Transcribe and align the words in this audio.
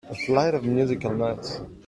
A 0.09 0.15
flight 0.15 0.55
of 0.55 0.65
musical 0.65 1.13
notes. 1.13 1.61